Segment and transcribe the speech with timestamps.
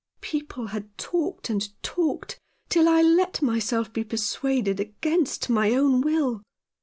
[0.21, 6.41] People had talked and talked till I let myself be persuaded against my own will.